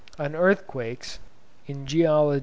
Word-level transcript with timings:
on 0.17 0.33
Earthquakes 0.35 1.19
('Geolog. 1.69 2.39